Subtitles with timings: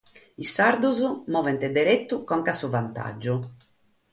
[0.45, 1.01] Sos sardos
[1.35, 3.37] movent deretu conca a su vantàgiu.